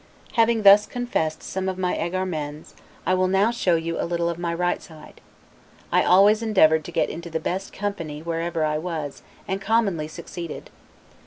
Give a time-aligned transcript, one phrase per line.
[0.33, 2.73] Having thus confessed some of my 'egaremens',
[3.05, 5.21] I will now show you a little of my right side.
[5.91, 10.71] I always endeavored to get into the best company wherever I was, and commonly succeeded.